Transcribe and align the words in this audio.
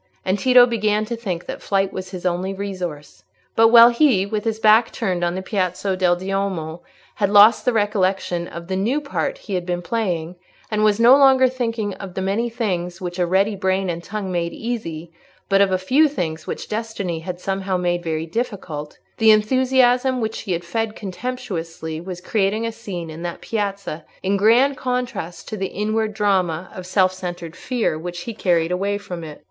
And 0.25 0.39
Tito 0.39 0.65
began 0.65 1.05
to 1.05 1.15
think 1.15 1.45
that 1.45 1.61
flight 1.61 1.93
was 1.93 2.09
his 2.09 2.25
only 2.25 2.55
resource. 2.55 3.23
But 3.55 3.67
while 3.67 3.91
he, 3.91 4.25
with 4.25 4.45
his 4.45 4.57
back 4.57 4.91
turned 4.91 5.23
on 5.23 5.35
the 5.35 5.43
Piazza 5.43 5.95
del 5.95 6.15
Duomo, 6.15 6.81
had 7.17 7.29
lost 7.29 7.65
the 7.65 7.71
recollection 7.71 8.47
of 8.47 8.67
the 8.67 8.75
new 8.75 8.99
part 8.99 9.37
he 9.37 9.53
had 9.53 9.63
been 9.63 9.83
playing, 9.83 10.37
and 10.71 10.83
was 10.83 10.99
no 10.99 11.15
longer 11.15 11.47
thinking 11.47 11.93
of 11.93 12.15
the 12.15 12.21
many 12.23 12.49
things 12.49 12.99
which 12.99 13.19
a 13.19 13.27
ready 13.27 13.55
brain 13.55 13.91
and 13.91 14.03
tongue 14.03 14.31
made 14.31 14.53
easy, 14.53 15.11
but 15.49 15.61
of 15.61 15.71
a 15.71 15.77
few 15.77 16.07
things 16.07 16.47
which 16.47 16.67
destiny 16.67 17.19
had 17.19 17.39
somehow 17.39 17.77
made 17.77 18.01
very 18.01 18.25
difficult, 18.25 18.97
the 19.19 19.29
enthusiasm 19.29 20.19
which 20.19 20.39
he 20.39 20.53
had 20.53 20.63
fed 20.65 20.95
contemptuously 20.95 22.01
was 22.01 22.21
creating 22.21 22.65
a 22.65 22.71
scene 22.71 23.11
in 23.11 23.21
that 23.21 23.39
piazza 23.39 24.03
in 24.23 24.35
grand 24.35 24.75
contrast 24.77 25.51
with 25.51 25.59
the 25.59 25.67
inward 25.67 26.11
drama 26.15 26.71
of 26.73 26.87
self 26.87 27.13
centred 27.13 27.55
fear 27.55 27.99
which 27.99 28.21
he 28.21 28.31
had 28.31 28.39
carried 28.41 28.71
away 28.71 28.97
from 28.97 29.23
it. 29.23 29.39